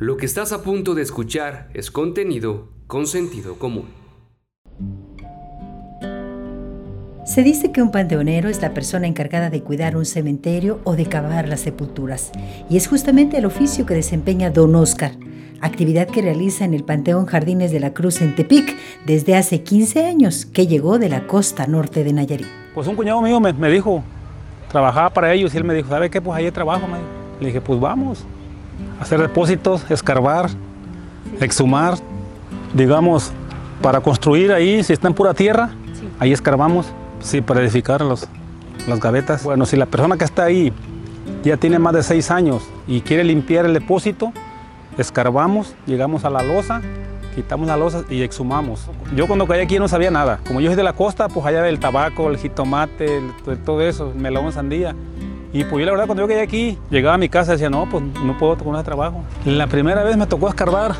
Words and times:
Lo 0.00 0.16
que 0.16 0.24
estás 0.24 0.50
a 0.52 0.62
punto 0.62 0.94
de 0.94 1.02
escuchar 1.02 1.68
es 1.74 1.90
contenido 1.90 2.70
con 2.86 3.06
sentido 3.06 3.58
común. 3.58 3.84
Se 7.26 7.42
dice 7.42 7.70
que 7.70 7.82
un 7.82 7.90
panteonero 7.90 8.48
es 8.48 8.62
la 8.62 8.72
persona 8.72 9.06
encargada 9.06 9.50
de 9.50 9.62
cuidar 9.62 9.98
un 9.98 10.06
cementerio 10.06 10.80
o 10.84 10.96
de 10.96 11.04
cavar 11.04 11.48
las 11.48 11.60
sepulturas, 11.60 12.32
y 12.70 12.78
es 12.78 12.88
justamente 12.88 13.36
el 13.36 13.44
oficio 13.44 13.84
que 13.84 13.92
desempeña 13.92 14.48
don 14.48 14.74
Oscar, 14.74 15.12
actividad 15.60 16.08
que 16.08 16.22
realiza 16.22 16.64
en 16.64 16.72
el 16.72 16.84
Panteón 16.84 17.26
Jardines 17.26 17.70
de 17.70 17.80
la 17.80 17.92
Cruz 17.92 18.22
en 18.22 18.34
Tepic 18.34 18.74
desde 19.04 19.36
hace 19.36 19.62
15 19.62 20.06
años, 20.06 20.46
que 20.46 20.66
llegó 20.66 20.98
de 20.98 21.10
la 21.10 21.26
costa 21.26 21.66
norte 21.66 22.04
de 22.04 22.14
Nayarit. 22.14 22.48
Pues 22.74 22.86
un 22.86 22.96
cuñado 22.96 23.20
mío 23.20 23.38
me, 23.38 23.52
me 23.52 23.70
dijo, 23.70 24.02
trabajaba 24.72 25.10
para 25.10 25.34
ellos 25.34 25.52
y 25.52 25.58
él 25.58 25.64
me 25.64 25.74
dijo, 25.74 25.90
¿sabe 25.90 26.08
qué? 26.08 26.22
Pues 26.22 26.38
ahí 26.38 26.50
trabajo. 26.50 26.86
Me 26.86 26.96
Le 27.38 27.48
dije, 27.48 27.60
pues 27.60 27.78
vamos, 27.78 28.24
hacer 29.00 29.20
depósitos, 29.20 29.90
escarbar, 29.90 30.50
exhumar, 31.40 31.94
digamos, 32.74 33.32
para 33.82 34.00
construir 34.00 34.52
ahí, 34.52 34.82
si 34.82 34.92
está 34.92 35.08
en 35.08 35.14
pura 35.14 35.34
tierra, 35.34 35.70
ahí 36.18 36.32
escarbamos, 36.32 36.86
sí, 37.20 37.40
para 37.40 37.60
edificar 37.60 38.02
los, 38.02 38.28
las 38.86 39.00
gavetas. 39.00 39.42
Bueno, 39.42 39.66
si 39.66 39.76
la 39.76 39.86
persona 39.86 40.16
que 40.16 40.24
está 40.24 40.44
ahí 40.44 40.72
ya 41.42 41.56
tiene 41.56 41.78
más 41.78 41.94
de 41.94 42.02
seis 42.02 42.30
años 42.30 42.62
y 42.86 43.00
quiere 43.00 43.24
limpiar 43.24 43.64
el 43.64 43.72
depósito, 43.72 44.32
escarbamos, 44.98 45.74
llegamos 45.86 46.24
a 46.24 46.30
la 46.30 46.42
losa, 46.42 46.82
quitamos 47.34 47.66
la 47.66 47.76
losa 47.76 48.04
y 48.10 48.22
exhumamos. 48.22 48.88
Yo 49.16 49.26
cuando 49.26 49.46
caí 49.46 49.60
aquí 49.60 49.78
no 49.78 49.88
sabía 49.88 50.10
nada. 50.10 50.40
Como 50.46 50.60
yo 50.60 50.68
soy 50.68 50.76
de 50.76 50.82
la 50.82 50.92
costa, 50.92 51.28
pues 51.28 51.46
allá 51.46 51.66
el 51.68 51.78
tabaco, 51.78 52.28
el 52.28 52.36
jitomate, 52.36 53.18
el, 53.18 53.58
todo 53.64 53.80
eso, 53.80 54.12
melón, 54.16 54.52
sandía. 54.52 54.94
Y 55.52 55.64
pues 55.64 55.80
yo 55.80 55.86
la 55.86 55.92
verdad 55.92 56.06
cuando 56.06 56.22
yo 56.22 56.28
caí 56.28 56.38
aquí, 56.38 56.78
llegaba 56.90 57.14
a 57.14 57.18
mi 57.18 57.28
casa 57.28 57.52
y 57.52 57.54
decía, 57.54 57.70
no, 57.70 57.88
pues 57.88 58.04
no 58.24 58.38
puedo 58.38 58.56
con 58.56 58.74
ese 58.76 58.84
trabajo. 58.84 59.24
La 59.44 59.66
primera 59.66 60.04
vez 60.04 60.16
me 60.16 60.26
tocó 60.26 60.48
escarbar 60.48 60.94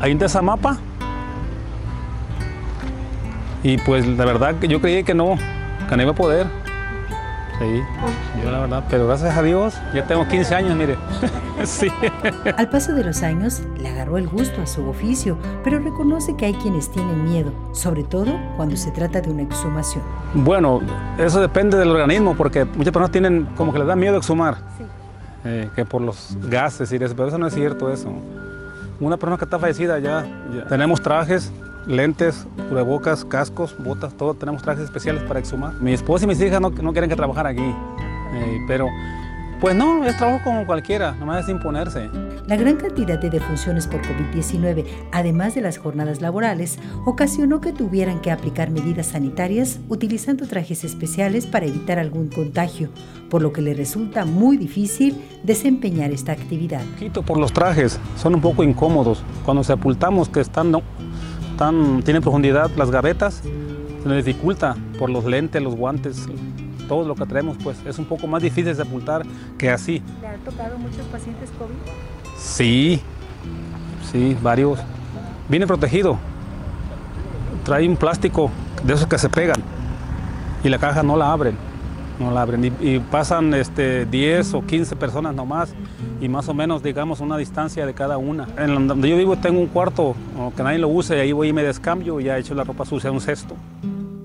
ahí 0.00 0.12
en 0.12 0.18
Tezamapa. 0.18 0.78
Y 3.62 3.76
pues 3.78 4.06
la 4.06 4.24
verdad 4.24 4.54
que 4.58 4.68
yo 4.68 4.80
creí 4.80 5.04
que 5.04 5.14
no, 5.14 5.36
que 5.88 5.96
no 5.96 6.02
iba 6.02 6.12
a 6.12 6.14
poder. 6.14 6.46
Sí, 7.58 7.82
yo 8.40 8.52
la 8.52 8.60
verdad, 8.60 8.84
pero 8.88 9.08
gracias 9.08 9.36
a 9.36 9.42
Dios, 9.42 9.74
ya 9.92 10.06
tengo 10.06 10.28
15 10.28 10.54
años, 10.54 10.76
mire. 10.76 10.96
sí. 11.64 11.88
Al 12.56 12.68
paso 12.68 12.92
de 12.94 13.02
los 13.02 13.24
años, 13.24 13.62
le 13.76 13.88
agarró 13.88 14.16
el 14.16 14.28
gusto 14.28 14.62
a 14.62 14.66
su 14.66 14.88
oficio, 14.88 15.36
pero 15.64 15.80
reconoce 15.80 16.36
que 16.36 16.46
hay 16.46 16.54
quienes 16.54 16.88
tienen 16.92 17.24
miedo, 17.24 17.52
sobre 17.72 18.04
todo 18.04 18.32
cuando 18.56 18.76
se 18.76 18.92
trata 18.92 19.20
de 19.20 19.30
una 19.30 19.42
exhumación. 19.42 20.04
Bueno, 20.34 20.80
eso 21.18 21.40
depende 21.40 21.76
del 21.76 21.90
organismo, 21.90 22.36
porque 22.36 22.64
muchas 22.64 22.92
personas 22.92 23.10
tienen 23.10 23.46
como 23.56 23.72
que 23.72 23.80
les 23.80 23.88
da 23.88 23.96
miedo 23.96 24.18
exhumar, 24.18 24.58
sí. 24.76 24.84
eh, 25.44 25.68
que 25.74 25.84
por 25.84 26.00
los 26.00 26.38
gases 26.42 26.92
y 26.92 26.96
eso, 26.96 27.16
pero 27.16 27.26
eso 27.26 27.38
no 27.38 27.48
es 27.48 27.54
cierto 27.54 27.92
eso. 27.92 28.12
Una 29.00 29.16
persona 29.16 29.36
que 29.36 29.44
está 29.44 29.58
fallecida 29.58 29.98
ya, 29.98 30.24
ya. 30.54 30.66
tenemos 30.68 31.02
trajes, 31.02 31.52
lentes, 31.88 32.46
cubrebocas, 32.68 33.24
cascos, 33.24 33.74
botas, 33.78 34.14
todo. 34.14 34.34
Tenemos 34.34 34.62
trajes 34.62 34.84
especiales 34.84 35.22
para 35.24 35.40
exhumar. 35.40 35.74
Mi 35.80 35.92
esposa 35.92 36.26
y 36.26 36.28
mis 36.28 36.40
hijas 36.40 36.60
no, 36.60 36.70
no 36.70 36.92
quieren 36.92 37.10
que 37.10 37.16
trabajar 37.16 37.46
aquí, 37.46 37.74
eh, 38.34 38.58
pero 38.68 38.88
pues 39.60 39.74
no, 39.74 40.04
es 40.04 40.16
trabajo 40.16 40.38
como 40.44 40.64
cualquiera, 40.66 41.12
nomás 41.18 41.44
es 41.44 41.50
imponerse. 41.50 42.08
La 42.46 42.56
gran 42.56 42.76
cantidad 42.76 43.18
de 43.18 43.28
defunciones 43.28 43.88
por 43.88 44.00
COVID-19, 44.02 44.84
además 45.10 45.56
de 45.56 45.62
las 45.62 45.78
jornadas 45.78 46.20
laborales, 46.20 46.78
ocasionó 47.04 47.60
que 47.60 47.72
tuvieran 47.72 48.20
que 48.20 48.30
aplicar 48.30 48.70
medidas 48.70 49.08
sanitarias 49.08 49.80
utilizando 49.88 50.46
trajes 50.46 50.84
especiales 50.84 51.46
para 51.46 51.66
evitar 51.66 51.98
algún 51.98 52.28
contagio, 52.28 52.90
por 53.28 53.42
lo 53.42 53.52
que 53.52 53.60
le 53.60 53.74
resulta 53.74 54.24
muy 54.24 54.56
difícil 54.56 55.20
desempeñar 55.42 56.12
esta 56.12 56.30
actividad. 56.30 56.82
Quito 56.96 57.22
por 57.22 57.38
los 57.38 57.52
trajes, 57.52 57.98
son 58.16 58.36
un 58.36 58.40
poco 58.40 58.62
incómodos. 58.62 59.24
Cuando 59.44 59.64
sepultamos 59.64 60.28
que 60.28 60.40
están 60.40 60.70
están, 61.58 62.04
tienen 62.04 62.22
profundidad 62.22 62.70
las 62.76 62.88
gavetas, 62.88 63.42
se 63.42 64.08
nos 64.08 64.16
dificulta 64.24 64.76
por 64.96 65.10
los 65.10 65.24
lentes, 65.24 65.60
los 65.60 65.74
guantes, 65.74 66.28
todo 66.86 67.04
lo 67.04 67.16
que 67.16 67.26
traemos, 67.26 67.56
pues 67.64 67.84
es 67.84 67.98
un 67.98 68.04
poco 68.04 68.28
más 68.28 68.40
difícil 68.40 68.72
sepultar 68.76 69.26
que 69.58 69.68
así. 69.68 70.00
¿Le 70.20 70.28
han 70.28 70.38
tocado 70.38 70.78
muchos 70.78 71.04
pacientes 71.06 71.50
COVID? 71.58 71.74
Sí, 72.36 73.00
sí, 74.12 74.36
varios. 74.40 74.78
Viene 75.48 75.66
protegido. 75.66 76.16
Trae 77.64 77.88
un 77.88 77.96
plástico 77.96 78.52
de 78.84 78.94
esos 78.94 79.08
que 79.08 79.18
se 79.18 79.28
pegan 79.28 79.60
y 80.62 80.68
la 80.68 80.78
caja 80.78 81.02
no 81.02 81.16
la 81.16 81.32
abren. 81.32 81.56
No 82.18 82.30
la 82.30 82.42
abren. 82.42 82.64
Y, 82.64 82.72
y 82.80 82.98
pasan 82.98 83.54
este, 83.54 84.06
10 84.06 84.54
o 84.54 84.66
15 84.66 84.96
personas 84.96 85.34
nomás 85.34 85.74
y 86.20 86.28
más 86.28 86.48
o 86.48 86.54
menos, 86.54 86.82
digamos, 86.82 87.20
una 87.20 87.36
distancia 87.36 87.86
de 87.86 87.94
cada 87.94 88.18
una. 88.18 88.48
En 88.58 88.88
donde 88.88 89.08
yo 89.08 89.16
vivo 89.16 89.36
tengo 89.36 89.60
un 89.60 89.66
cuarto 89.66 90.14
que 90.56 90.62
nadie 90.62 90.78
lo 90.78 90.88
use 90.88 91.16
y 91.16 91.20
ahí 91.20 91.32
voy 91.32 91.48
y 91.48 91.52
me 91.52 91.62
descambio 91.62 92.20
y 92.20 92.24
ya 92.24 92.36
he 92.36 92.40
hecho 92.40 92.54
la 92.54 92.64
ropa 92.64 92.84
sucia 92.84 93.10
un 93.12 93.20
cesto. 93.20 93.54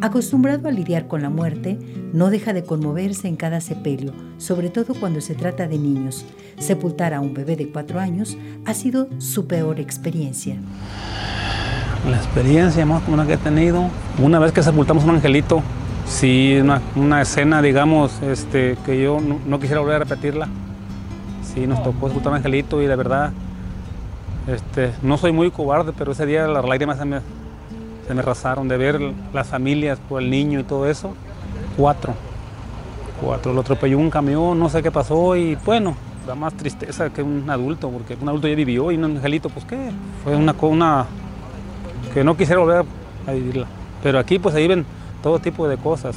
Acostumbrado 0.00 0.68
a 0.68 0.72
lidiar 0.72 1.06
con 1.06 1.22
la 1.22 1.30
muerte, 1.30 1.78
no 2.12 2.28
deja 2.28 2.52
de 2.52 2.64
conmoverse 2.64 3.26
en 3.26 3.36
cada 3.36 3.60
sepelio, 3.60 4.12
sobre 4.38 4.68
todo 4.68 4.94
cuando 4.94 5.20
se 5.20 5.34
trata 5.34 5.66
de 5.66 5.78
niños. 5.78 6.26
Sepultar 6.58 7.14
a 7.14 7.20
un 7.20 7.32
bebé 7.32 7.56
de 7.56 7.68
cuatro 7.68 8.00
años 8.00 8.36
ha 8.66 8.74
sido 8.74 9.08
su 9.18 9.46
peor 9.46 9.80
experiencia. 9.80 10.56
La 12.10 12.16
experiencia 12.18 12.84
más 12.84 13.02
común 13.02 13.26
que 13.26 13.32
he 13.32 13.38
tenido, 13.38 13.88
una 14.22 14.38
vez 14.38 14.52
que 14.52 14.62
sepultamos 14.62 15.04
un 15.04 15.10
angelito, 15.10 15.62
sí, 16.06 16.58
una, 16.60 16.80
una 16.96 17.22
escena, 17.22 17.62
digamos, 17.62 18.22
este, 18.22 18.76
que 18.84 19.02
yo 19.02 19.18
no, 19.20 19.58
quisiera 19.58 19.80
volver 19.80 19.96
a 19.96 19.98
repetirla. 20.00 20.48
Sí, 21.42 21.66
nos 21.66 21.82
tocó 21.82 22.08
escuchar 22.08 22.32
un 22.32 22.36
angelito 22.36 22.82
y 22.82 22.86
de 22.86 22.96
verdad, 22.96 23.32
este, 24.46 24.92
no 25.02 25.16
soy 25.16 25.32
muy 25.32 25.50
cobarde, 25.50 25.92
pero 25.96 26.12
ese 26.12 26.26
día 26.26 26.46
las 26.46 26.64
lágrimas 26.64 26.98
se 26.98 27.04
me, 27.04 27.20
se 28.06 28.14
me 28.14 28.22
rasaron 28.22 28.68
de 28.68 28.76
ver 28.76 29.00
las 29.32 29.46
familias 29.46 29.98
por 30.08 30.22
el 30.22 30.30
niño 30.30 30.60
y 30.60 30.64
todo 30.64 30.88
eso. 30.88 31.14
Cuatro. 31.76 32.14
Cuatro. 33.20 33.52
Lo 33.52 33.60
atropelló 33.60 33.98
un 33.98 34.10
camión, 34.10 34.58
no 34.58 34.68
sé 34.68 34.82
qué 34.82 34.90
pasó 34.90 35.36
y 35.36 35.56
bueno, 35.64 35.94
da 36.26 36.34
más 36.34 36.54
tristeza 36.54 37.10
que 37.10 37.22
un 37.22 37.48
adulto, 37.48 37.90
porque 37.90 38.16
un 38.20 38.28
adulto 38.28 38.48
ya 38.48 38.54
vivió 38.54 38.90
y 38.90 38.96
un 38.96 39.04
angelito, 39.04 39.48
pues 39.48 39.64
qué. 39.64 39.90
Fue 40.22 40.34
una, 40.36 40.54
una 40.60 41.06
que 42.12 42.24
no 42.24 42.36
quisiera 42.36 42.60
volver 42.60 42.84
a 43.26 43.32
vivirla. 43.32 43.66
Pero 44.02 44.18
aquí 44.18 44.38
pues 44.38 44.54
se 44.54 44.60
viven 44.60 44.84
todo 45.24 45.38
tipo 45.38 45.66
de 45.66 45.78
cosas. 45.78 46.16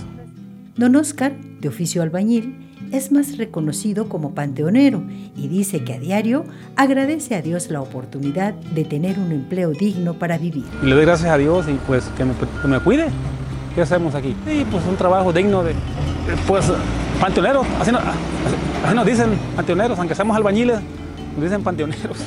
Don 0.75 0.93
Oscar, 0.97 1.31
de 1.61 1.69
oficio 1.69 2.03
albañil, 2.03 2.57
es 2.91 3.09
más 3.13 3.37
reconocido 3.37 4.09
como 4.09 4.35
panteonero 4.35 5.01
y 5.33 5.47
dice 5.47 5.85
que 5.85 5.93
a 5.93 5.99
diario 5.99 6.43
agradece 6.75 7.35
a 7.35 7.41
Dios 7.41 7.69
la 7.69 7.79
oportunidad 7.79 8.53
de 8.53 8.83
tener 8.83 9.17
un 9.17 9.31
empleo 9.31 9.71
digno 9.71 10.15
para 10.15 10.37
vivir. 10.37 10.65
Y 10.83 10.87
le 10.87 10.95
doy 10.95 11.05
gracias 11.05 11.31
a 11.31 11.37
Dios 11.37 11.67
y 11.69 11.79
pues 11.87 12.03
que 12.17 12.25
me, 12.25 12.33
que 12.61 12.67
me 12.67 12.81
cuide. 12.81 13.07
¿Qué 13.73 13.81
hacemos 13.81 14.13
aquí? 14.13 14.35
Sí, 14.45 14.65
pues 14.69 14.83
un 14.85 14.97
trabajo 14.97 15.31
digno 15.31 15.63
de, 15.63 15.73
pues, 16.45 16.69
panteoneros. 17.21 17.65
Así, 17.79 17.93
no, 17.93 17.99
así 17.99 18.93
nos 18.93 19.05
dicen 19.05 19.29
panteoneros, 19.55 19.97
aunque 19.99 20.15
seamos 20.15 20.35
albañiles, 20.35 20.81
nos 21.33 21.43
dicen 21.43 21.63
panteoneros. 21.63 22.17